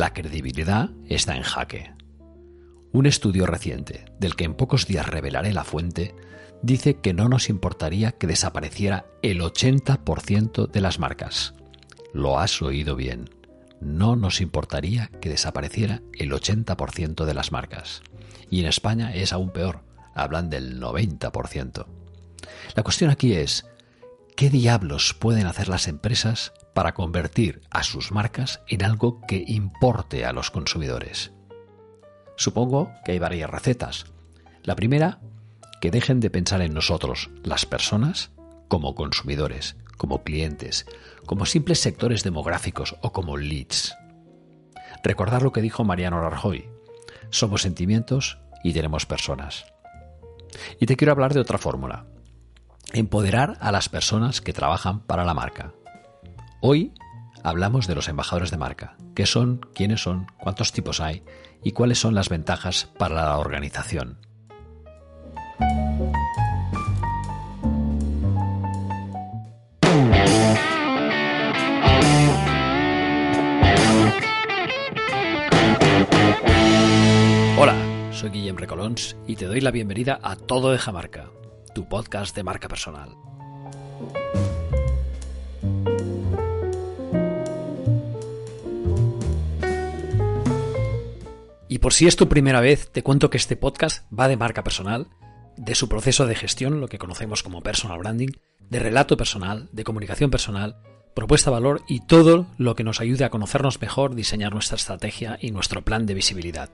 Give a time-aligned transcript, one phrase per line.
[0.00, 1.92] la credibilidad está en jaque.
[2.90, 6.14] Un estudio reciente, del que en pocos días revelaré la fuente,
[6.62, 11.52] dice que no nos importaría que desapareciera el 80% de las marcas.
[12.14, 13.28] Lo has oído bien.
[13.82, 18.00] No nos importaría que desapareciera el 80% de las marcas.
[18.48, 19.82] Y en España es aún peor,
[20.14, 21.84] hablan del 90%.
[22.74, 23.66] La cuestión aquí es,
[24.40, 30.24] ¿qué diablos pueden hacer las empresas para convertir a sus marcas en algo que importe
[30.24, 31.32] a los consumidores?
[32.38, 34.06] Supongo que hay varias recetas.
[34.62, 35.20] La primera,
[35.82, 38.30] que dejen de pensar en nosotros, las personas,
[38.68, 40.86] como consumidores, como clientes,
[41.26, 43.94] como simples sectores demográficos o como leads.
[45.04, 46.66] Recordar lo que dijo Mariano Rajoy.
[47.28, 49.66] Somos sentimientos y tenemos personas.
[50.80, 52.06] Y te quiero hablar de otra fórmula.
[52.92, 55.72] Empoderar a las personas que trabajan para la marca.
[56.60, 56.92] Hoy
[57.44, 58.96] hablamos de los embajadores de marca.
[59.14, 59.60] ¿Qué son?
[59.74, 60.26] ¿Quiénes son?
[60.40, 61.22] ¿Cuántos tipos hay?
[61.62, 64.18] ¿Y cuáles son las ventajas para la organización?
[77.56, 77.76] Hola,
[78.10, 81.30] soy Guillem Recolons y te doy la bienvenida a Todo de Marca,
[81.72, 83.16] tu podcast de marca personal.
[91.68, 94.64] Y por si es tu primera vez, te cuento que este podcast va de marca
[94.64, 95.06] personal,
[95.56, 98.30] de su proceso de gestión, lo que conocemos como personal branding,
[98.70, 100.76] de relato personal, de comunicación personal,
[101.14, 105.50] propuesta valor y todo lo que nos ayude a conocernos mejor, diseñar nuestra estrategia y
[105.50, 106.70] nuestro plan de visibilidad.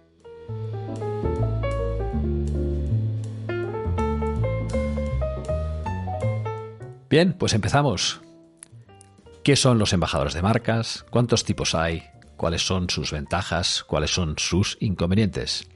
[7.08, 8.20] Bien, pues empezamos.
[9.44, 11.06] ¿Qué son los embajadores de marcas?
[11.08, 12.02] ¿Cuántos tipos hay?
[12.36, 13.84] ¿Cuáles son sus ventajas?
[13.84, 15.68] ¿Cuáles son sus inconvenientes?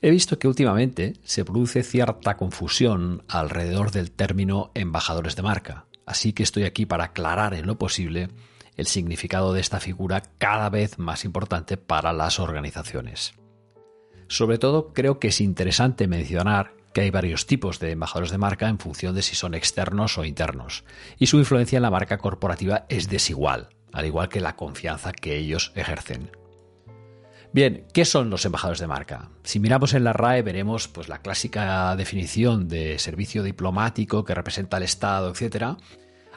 [0.00, 6.32] He visto que últimamente se produce cierta confusión alrededor del término embajadores de marca, así
[6.32, 8.30] que estoy aquí para aclarar en lo posible
[8.76, 13.34] el significado de esta figura cada vez más importante para las organizaciones.
[14.26, 18.68] Sobre todo creo que es interesante mencionar que hay varios tipos de embajadores de marca
[18.68, 20.84] en función de si son externos o internos,
[21.18, 25.36] y su influencia en la marca corporativa es desigual, al igual que la confianza que
[25.36, 26.30] ellos ejercen.
[27.52, 29.28] Bien, ¿qué son los embajadores de marca?
[29.42, 34.78] Si miramos en la RAE veremos pues, la clásica definición de servicio diplomático que representa
[34.78, 35.76] al Estado, etc.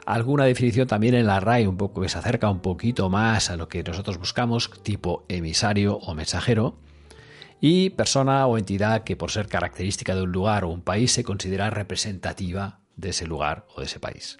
[0.04, 3.56] Alguna definición también en la RAE un poco que se acerca un poquito más a
[3.56, 6.76] lo que nosotros buscamos, tipo emisario o mensajero
[7.60, 11.24] y persona o entidad que por ser característica de un lugar o un país se
[11.24, 14.38] considera representativa de ese lugar o de ese país.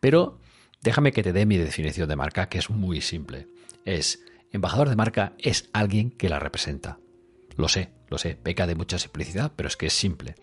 [0.00, 0.38] Pero
[0.82, 3.48] déjame que te dé mi definición de marca, que es muy simple.
[3.84, 4.20] Es,
[4.52, 6.98] embajador de marca es alguien que la representa.
[7.56, 10.34] Lo sé, lo sé, peca de mucha simplicidad, pero es que es simple.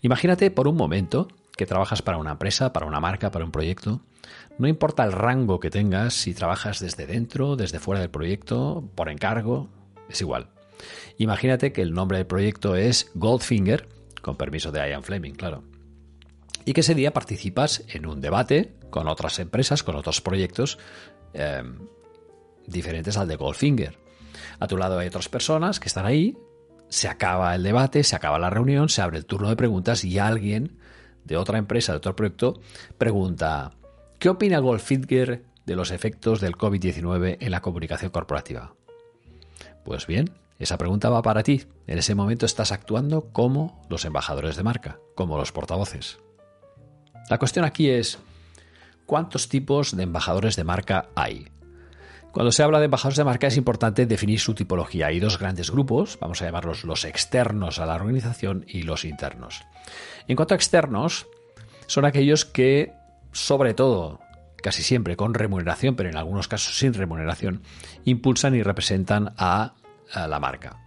[0.00, 4.02] Imagínate por un momento que trabajas para una empresa, para una marca, para un proyecto.
[4.58, 9.08] No importa el rango que tengas, si trabajas desde dentro, desde fuera del proyecto, por
[9.08, 9.68] encargo,
[10.08, 10.48] es igual.
[11.18, 13.88] Imagínate que el nombre del proyecto es Goldfinger,
[14.22, 15.64] con permiso de Ian Fleming, claro.
[16.64, 20.78] Y que ese día participas en un debate con otras empresas, con otros proyectos
[21.32, 21.78] em,
[22.66, 23.98] diferentes al de Goldfinger.
[24.58, 26.36] A tu lado hay otras personas que están ahí,
[26.88, 30.18] se acaba el debate, se acaba la reunión, se abre el turno de preguntas y
[30.18, 30.78] alguien
[31.24, 32.60] de otra empresa, de otro proyecto,
[32.98, 33.72] pregunta,
[34.18, 38.74] ¿qué opina Goldfinger de los efectos del COVID-19 en la comunicación corporativa?
[39.84, 41.64] Pues bien, esa pregunta va para ti.
[41.86, 46.18] En ese momento estás actuando como los embajadores de marca, como los portavoces.
[47.30, 48.18] La cuestión aquí es,
[49.06, 51.48] ¿cuántos tipos de embajadores de marca hay?
[52.32, 55.06] Cuando se habla de embajadores de marca es importante definir su tipología.
[55.06, 59.62] Hay dos grandes grupos, vamos a llamarlos los externos a la organización y los internos.
[60.28, 61.26] En cuanto a externos,
[61.86, 62.92] son aquellos que,
[63.32, 64.20] sobre todo,
[64.62, 67.62] casi siempre con remuneración, pero en algunos casos sin remuneración,
[68.04, 69.74] impulsan y representan a
[70.14, 70.80] la marca.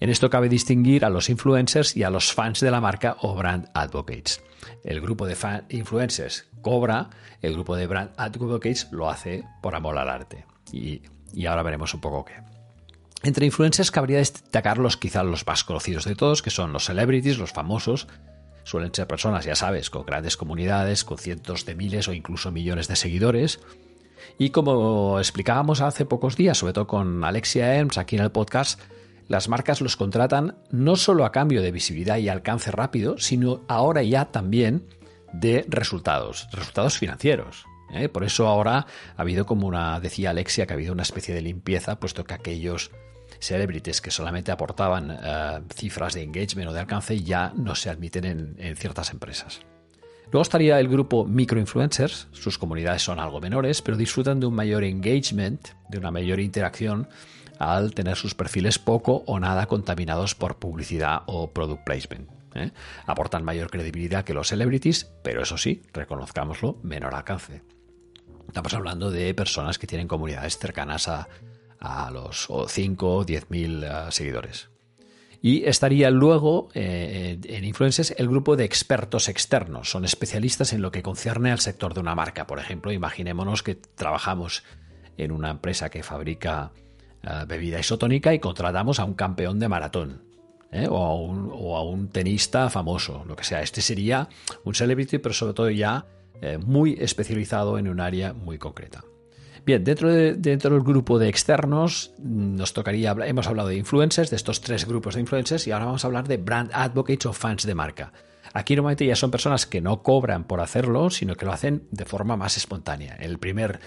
[0.00, 3.34] En esto cabe distinguir a los influencers y a los fans de la marca o
[3.34, 4.42] brand advocates.
[4.84, 7.10] El grupo de fan influencers cobra,
[7.42, 10.44] el grupo de brand advocates lo hace por amor al arte.
[10.72, 11.02] Y,
[11.46, 12.34] ahora veremos un poco qué.
[13.22, 17.38] Entre influencers cabría destacar los quizás los más conocidos de todos, que son los celebrities,
[17.38, 18.06] los famosos.
[18.62, 22.86] Suelen ser personas, ya sabes, con grandes comunidades, con cientos de miles o incluso millones
[22.86, 23.60] de seguidores,
[24.38, 28.80] y como explicábamos hace pocos días, sobre todo con Alexia Elms aquí en el podcast,
[29.28, 34.02] las marcas los contratan no solo a cambio de visibilidad y alcance rápido, sino ahora
[34.02, 34.86] ya también
[35.32, 37.66] de resultados, resultados financieros.
[37.92, 38.08] ¿eh?
[38.08, 38.86] Por eso ahora
[39.16, 42.34] ha habido como una, decía Alexia, que ha habido una especie de limpieza, puesto que
[42.34, 42.90] aquellos
[43.40, 48.56] celebrities que solamente aportaban eh, cifras de engagement o de alcance ya no se admiten
[48.58, 49.60] en, ciertas empresas.
[50.30, 52.28] Luego estaría el grupo microinfluencers.
[52.32, 57.08] Sus comunidades son algo menores, pero disfrutan de un mayor engagement, de una mayor interacción
[57.58, 62.30] al tener sus perfiles poco o nada contaminados por publicidad o product placement.
[62.54, 62.70] ¿eh?
[63.06, 67.62] Aportan mayor credibilidad que los celebrities, pero eso sí, reconozcámoslo, menor alcance.
[68.46, 71.28] Estamos hablando de personas que tienen comunidades cercanas a,
[72.12, 74.68] los 5 o 10 mil eh, seguidores.
[75.40, 79.90] Y estaría luego eh, en influencers el grupo de expertos externos.
[79.90, 82.46] Son especialistas en lo que concierne al sector de una marca.
[82.46, 84.64] Por ejemplo, imaginémonos que trabajamos
[85.16, 86.72] en una empresa que fabrica
[87.46, 90.28] bebida isotónica y contratamos a un campeón de maratón.
[90.72, 90.86] ¿eh?
[90.88, 93.62] o, a un, tenista famoso, lo que sea.
[93.62, 94.28] Este sería
[94.64, 96.06] un celebrity, pero sobre todo ya
[96.40, 99.04] eh, muy especializado en un área muy concreta.
[99.68, 104.62] Bien, dentro, dentro del grupo de externos nos tocaría, hemos hablado de influencers, de estos
[104.62, 107.74] tres grupos de influencers, y ahora vamos a hablar de brand advocates o fans de
[107.74, 108.14] marca.
[108.54, 112.06] Aquí normalmente ya son personas que no cobran por hacerlo, sino que lo hacen de
[112.06, 113.16] forma más espontánea.
[113.16, 113.80] El primer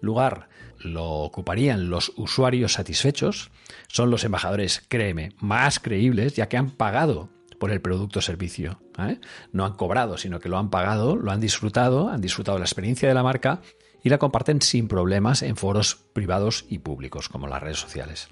[0.00, 0.48] lugar
[0.78, 3.50] lo ocuparían los usuarios satisfechos,
[3.88, 7.28] son los embajadores, créeme, más creíbles, ya que han pagado
[7.60, 8.80] por el producto o servicio.
[8.98, 9.20] ¿eh?
[9.52, 13.06] No han cobrado, sino que lo han pagado, lo han disfrutado, han disfrutado la experiencia
[13.06, 13.60] de la marca
[14.06, 18.28] y la comparten sin problemas en foros privados y públicos, como las redes sociales.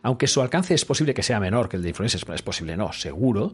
[0.00, 2.92] Aunque su alcance es posible que sea menor que el de influencers, es posible no,
[2.92, 3.50] seguro,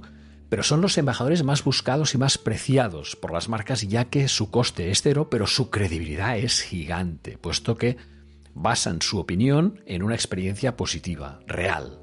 [0.50, 4.50] pero son los embajadores más buscados y más preciados por las marcas ya que su
[4.50, 7.96] coste es cero, pero su credibilidad es gigante, puesto que
[8.52, 11.98] basan su opinión en una experiencia positiva, real.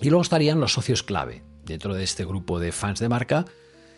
[0.00, 1.44] Y luego estarían los socios clave.
[1.64, 3.44] Dentro de este grupo de fans de marca,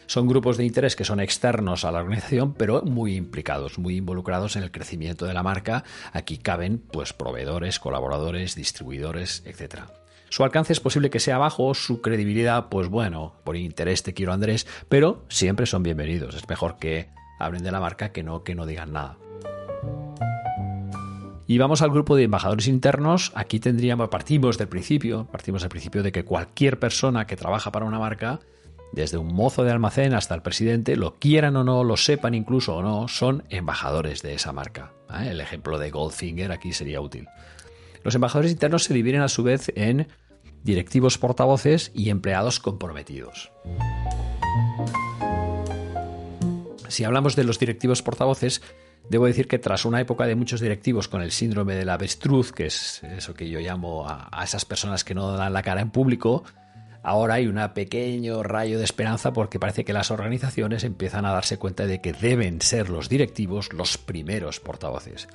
[0.06, 4.56] son grupos de interés que son externos a la organización, pero muy implicados, muy involucrados
[4.56, 5.84] en el crecimiento de la marca.
[6.12, 9.84] Aquí caben pues proveedores, colaboradores, distribuidores, etc.
[10.28, 14.32] Su alcance es posible que sea bajo, su credibilidad, pues bueno, por interés te quiero
[14.32, 16.34] Andrés, pero siempre son bienvenidos.
[16.34, 19.19] Es mejor que hablen de la marca que no que no digan nada.
[21.46, 23.31] Y vamos al grupo de embajadores internos.
[23.34, 27.84] Aquí tendríamos, partimos del principio, partimos del principio de que cualquier persona que trabaja para
[27.84, 28.40] una marca,
[28.92, 32.76] desde un mozo de almacén hasta el presidente, lo quieran o no, lo sepan incluso
[32.76, 34.92] o no, son embajadores de esa marca.
[35.24, 37.28] El ejemplo de Goldfinger aquí sería útil.
[38.04, 40.08] Los embajadores internos se dividen a su vez en
[40.62, 43.52] directivos portavoces y empleados comprometidos.
[46.88, 48.60] Si hablamos de los directivos portavoces,
[49.08, 52.66] debo decir que tras una época de muchos directivos con el síndrome del avestruz, que
[52.66, 56.44] es eso que yo llamo a, esas personas que no dan la cara en público,
[57.02, 61.58] ahora hay un pequeño rayo de esperanza porque parece que las organizaciones empiezan a darse
[61.58, 65.28] cuenta de que deben ser los directivos los primeros portavoces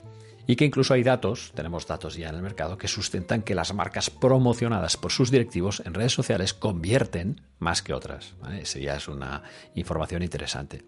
[0.47, 3.73] y que incluso hay datos, tenemos datos ya en el mercado, que sustentan que las
[3.73, 8.33] marcas promocionadas por sus directivos en redes sociales convierten más que otras.
[8.57, 9.43] Esa ya es una
[9.75, 10.85] información interesante.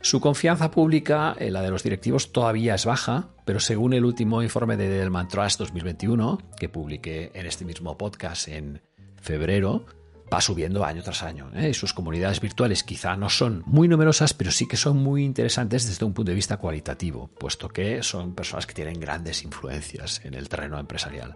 [0.00, 4.76] Su confianza pública, la de los directivos, todavía es baja, pero según el último informe
[4.76, 8.80] de Delman Trust 2021, que publiqué en este mismo podcast en
[9.16, 9.86] febrero,
[10.32, 11.50] va subiendo año tras año.
[11.54, 11.72] ¿eh?
[11.74, 16.04] sus comunidades virtuales quizá no son muy numerosas, pero sí que son muy interesantes desde
[16.04, 20.48] un punto de vista cualitativo, puesto que son personas que tienen grandes influencias en el
[20.48, 21.34] terreno empresarial.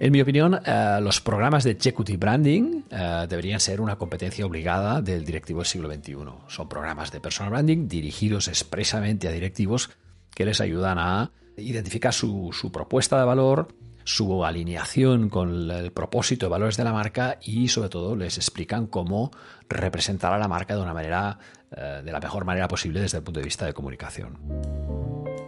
[0.00, 5.00] En mi opinión, eh, los programas de Executive Branding eh, deberían ser una competencia obligada
[5.00, 6.16] del directivo del siglo XXI.
[6.48, 9.90] Son programas de personal branding dirigidos expresamente a directivos
[10.34, 13.68] que les ayudan a identificar su propuesta de valor,
[14.04, 18.86] su alineación con el propósito y valores de la marca y sobre todo les explican
[18.86, 19.30] cómo
[19.68, 21.38] representar a la marca de una manera
[21.76, 24.38] eh, de la mejor manera posible desde el punto de vista de comunicación.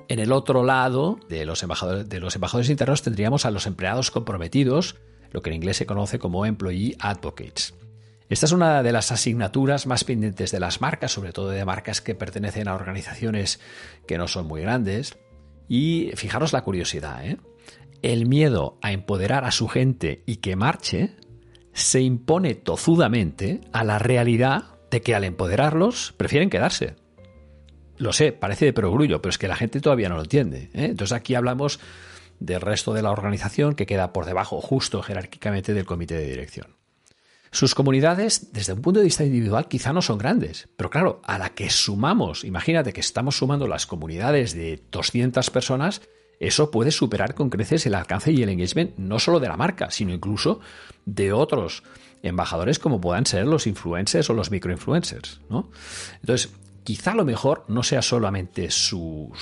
[0.09, 4.11] En el otro lado de los, embajadores, de los embajadores internos tendríamos a los empleados
[4.11, 4.97] comprometidos,
[5.31, 7.75] lo que en inglés se conoce como employee advocates.
[8.29, 12.01] Esta es una de las asignaturas más pendientes de las marcas, sobre todo de marcas
[12.01, 13.61] que pertenecen a organizaciones
[14.07, 15.17] que no son muy grandes.
[15.69, 17.39] Y fijaros la curiosidad, ¿eh?
[18.03, 21.17] El miedo a empoderar a su gente y que marche
[21.73, 26.97] se impone tozudamente a la realidad de que al empoderarlos prefieren quedarse.
[27.99, 30.71] Lo sé, parece de perogrullo, pero es que la gente todavía no lo entiende.
[30.75, 30.87] ¿eh?
[30.87, 31.81] Entonces aquí hablamos
[32.39, 36.77] del resto de la organización que queda por debajo justo jerárquicamente del comité de dirección.
[37.51, 41.39] Sus comunidades, desde un punto de vista individual, quizá no son grandes, pero claro, a
[41.39, 46.03] la que sumamos, imagínate que estamos sumando las comunidades de 200 personas,
[46.39, 49.91] eso puede superar con creces el alcance y el engagement no solo de la marca,
[49.91, 50.61] sino incluso
[51.05, 51.83] de otros
[52.23, 55.41] embajadores como puedan ser los influencers o los microinfluencers.
[55.49, 55.71] ¿no?
[56.21, 56.53] Entonces,
[56.85, 59.33] quizá lo mejor no sea solamente su,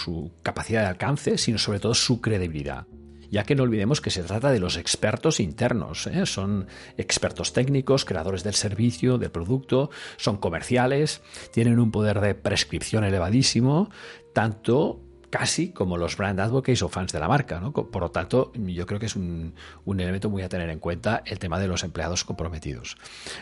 [0.43, 2.87] capacidad de alcance, sino sobre todo su credibilidad
[3.31, 6.07] ya que no olvidemos que se trata de los expertos internos.
[6.07, 6.25] ¿eh?
[6.25, 11.21] Son expertos técnicos, creadores del servicio, del producto, son comerciales,
[11.51, 13.91] tienen un poder de prescripción elevadísimo,
[14.35, 15.01] tanto
[15.35, 17.61] casi como los brand advocates o fans de la marca.
[17.61, 19.53] Por lo tanto, yo creo que es un,
[19.85, 22.97] elemento muy a tener en cuenta el tema de los empleados comprometidos.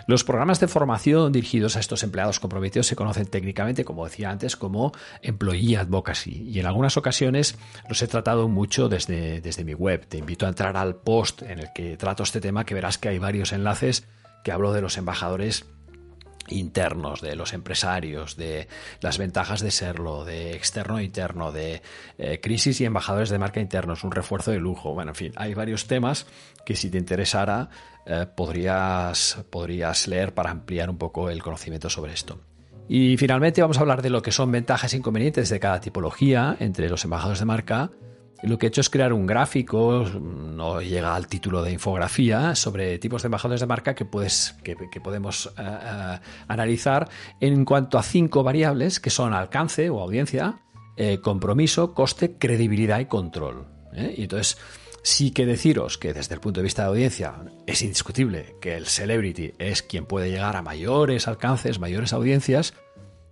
[0.06, 4.56] Los programas de formación dirigidos a estos empleados comprometidos se conocen técnicamente, como decía antes,
[4.56, 6.48] como Employee Advocacy.
[6.48, 7.58] Y en algunas ocasiones
[7.90, 10.06] los he tratado mucho desde, desde mi web.
[10.06, 13.10] Te invito a entrar al post en el que trato este tema, que verás que
[13.10, 14.08] hay varios enlaces
[14.44, 15.66] que hablo de los embajadores
[16.52, 18.68] internos de los empresarios, de
[19.00, 21.82] las ventajas de serlo, de externo e interno, de
[22.18, 24.94] eh, crisis y embajadores de marca internos, un refuerzo de lujo.
[24.94, 26.26] Bueno, en fin, hay varios temas
[26.64, 27.68] que si te interesara
[28.06, 32.40] eh, podrías, podrías leer para ampliar un poco el conocimiento sobre esto.
[32.88, 36.56] Y finalmente vamos a hablar de lo que son ventajas e inconvenientes de cada tipología
[36.58, 37.90] entre los embajadores de marca
[38.42, 42.98] lo que he hecho es crear un gráfico, no llega al título de infografía, sobre
[42.98, 46.18] tipos de embajadores de marca que, puedes, que, podemos eh, eh,
[46.48, 47.08] analizar
[47.40, 50.60] en cuanto a cinco variables que son alcance o audiencia,
[50.96, 53.66] eh, compromiso, coste, credibilidad y control.
[53.94, 54.58] Y entonces,
[55.02, 57.34] sí que deciros que desde el punto de vista de audiencia
[57.66, 62.74] es indiscutible que el celebrity es quien puede llegar a mayores alcances, mayores audiencias,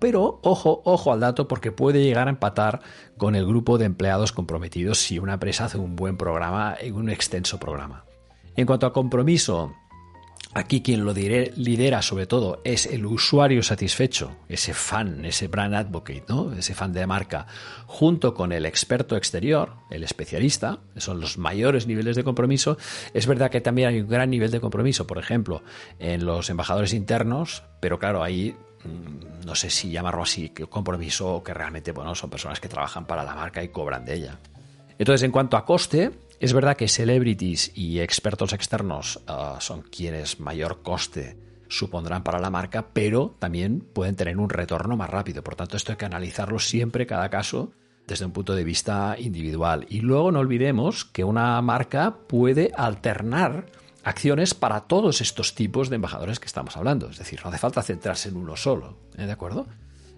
[0.00, 2.80] pero ojo, ojo al dato porque puede llegar a empatar
[3.16, 7.60] con el grupo de empleados comprometidos si una empresa hace un buen programa, un extenso
[7.60, 8.06] programa.
[8.56, 9.72] En cuanto a compromiso,
[10.52, 16.24] Aquí quien lo lidera sobre todo es el usuario satisfecho, ese fan, ese brand advocate,
[16.28, 16.52] ¿no?
[16.52, 17.46] ese fan de marca,
[17.86, 22.78] junto con el experto exterior, el especialista, son los mayores niveles de compromiso.
[23.14, 25.62] Es verdad que también hay un gran nivel de compromiso, por ejemplo,
[26.00, 31.44] en los embajadores internos, pero claro, ahí Mm, no sé si llamarlo así, compromiso o
[31.44, 34.38] que realmente bueno, son personas que trabajan para la marca y cobran de ella.
[34.98, 40.40] Entonces, en cuanto a coste, es verdad que celebrities y expertos externos ah, son quienes
[40.40, 41.36] mayor coste
[41.68, 45.44] supondrán para la marca, pero también pueden tener un retorno más rápido.
[45.44, 47.72] Por tanto, esto hay que analizarlo siempre, cada caso,
[48.06, 49.86] desde un punto de vista individual.
[49.90, 53.66] Y luego no olvidemos que una marca puede alternar
[54.02, 57.10] acciones para todos estos tipos de embajadores que estamos hablando.
[57.10, 58.96] Es decir, no hace falta centrarse en uno solo.
[59.18, 59.26] ¿eh?
[59.26, 59.66] ¿De acuerdo?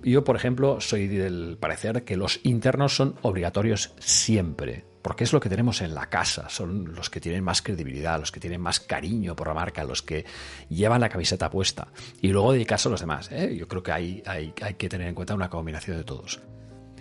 [0.02, 5.40] Yo, por ejemplo, soy del parecer que los internos son obligatorios siempre, porque es lo
[5.40, 8.80] que tenemos en la casa, son los que tienen más credibilidad, los que tienen más
[8.80, 10.24] cariño por la marca, los que
[10.68, 11.88] llevan la camiseta puesta.
[12.20, 13.30] Y luego dedicarse a los demás.
[13.32, 13.54] ¿eh?
[13.56, 16.40] Yo creo que hay, hay, hay que tener en cuenta una combinación de todos.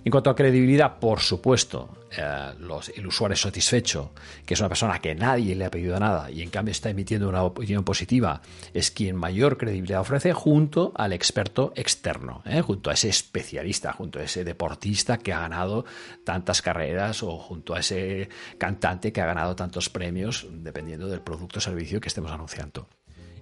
[0.03, 2.53] En cuanto a credibilidad, por supuesto, eh,
[2.96, 4.12] el usuario satisfecho,
[4.48, 7.29] que es una persona que nadie le ha pedido nada y en cambio está emitiendo
[7.29, 8.41] una opinión positiva,
[8.74, 14.17] es quien mayor credibilidad ofrece junto al experto externo, eh, junto a ese especialista, junto
[14.17, 15.86] a ese deportista que ha ganado
[16.25, 18.27] tantas carreras o junto a ese
[18.58, 22.88] cantante que ha ganado tantos premios, dependiendo del producto o servicio que estemos anunciando.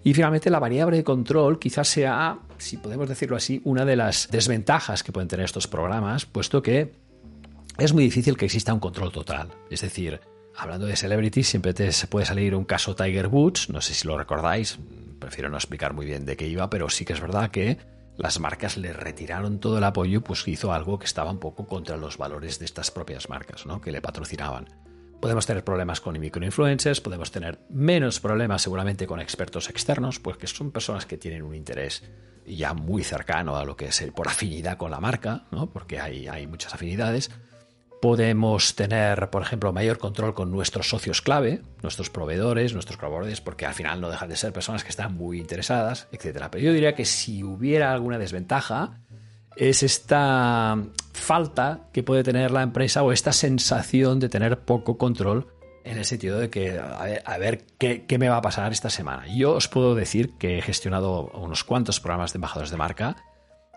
[0.04, 4.30] Y finalmente la variable de control quizás sea, si podemos decirlo así, una de las
[4.32, 6.94] desventajas que pueden tener estos programas, puesto que
[7.78, 9.50] es muy difícil que exista un control total.
[9.70, 10.22] Es decir,
[10.56, 14.18] hablando de celebrities, siempre te puede salir un caso Tiger Woods, no sé si lo
[14.18, 14.80] recordáis,
[15.20, 17.78] prefiero no explicar muy bien de qué iba, pero sí que es verdad que
[18.18, 21.96] las marcas le retiraron todo el apoyo, pues hizo algo que estaba un poco contra
[21.96, 23.80] los valores de estas propias marcas, ¿no?
[23.80, 24.68] que le patrocinaban.
[25.20, 30.48] Podemos tener problemas con microinfluencers, podemos tener menos problemas seguramente con expertos externos, pues que
[30.48, 32.04] son personas que tienen un interés
[32.46, 35.70] ya muy cercano a lo que es el, por afinidad con la marca, ¿no?
[35.72, 37.32] porque hay, hay muchas afinidades.
[38.02, 43.66] Podemos tener, por ejemplo, mayor control con nuestros socios clave, nuestros proveedores, nuestros colaboradores, porque
[43.66, 46.46] al final no dejan de ser personas que están muy interesadas, etc.
[46.50, 49.02] Pero yo diría que si hubiera alguna desventaja,
[49.56, 50.78] es esta
[51.14, 55.48] falta que puede tener la empresa o esta sensación de tener poco control
[55.84, 59.26] en el sentido de que a ver, qué, qué, me va a pasar esta semana.
[59.28, 63.16] Yo os puedo decir que he gestionado unos cuantos programas de embajadores de marca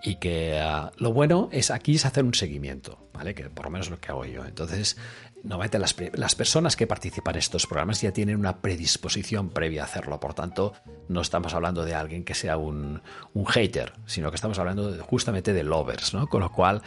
[0.02, 3.35] y que ah, lo bueno es aquí es hacer un seguimiento, ¿vale?
[3.35, 4.44] Que por lo menos es lo que hago yo.
[4.44, 4.97] Entonces,
[5.44, 9.85] normalmente las, las personas que participan en estos programas ya tienen una predisposición previa a
[9.85, 10.18] hacerlo.
[10.18, 10.73] Por tanto,
[11.09, 13.00] no estamos hablando de alguien que sea un,
[13.32, 16.26] un hater, sino que estamos hablando justamente de lovers, ¿no?
[16.26, 16.82] Con lo cual,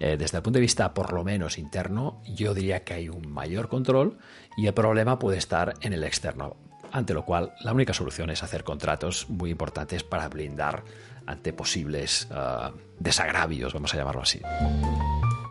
[0.00, 3.30] eh, desde el punto de vista por lo menos interno, yo diría que hay un
[3.30, 4.18] mayor control
[4.56, 6.56] y el problema puede estar en el externo.
[6.92, 10.84] Ante lo cual, la única solución es hacer contratos muy importantes para blindar
[11.26, 14.40] ante posibles uh, desagravios, vamos a llamarlo así.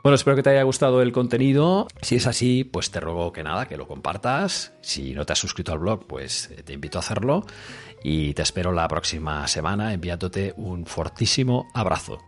[0.03, 1.88] Bueno, espero que te haya gustado el contenido.
[2.01, 4.74] Si es así, pues te ruego que nada, que lo compartas.
[4.82, 7.46] Si no te has suscrito al blog, pues eh, te invito a hacerlo.
[8.03, 12.20] Y te espero la próxima semana enviándote un fortísimo abrazo.